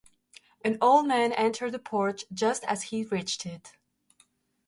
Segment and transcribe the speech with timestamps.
[0.65, 3.73] An old man entered the porch just as he reached it.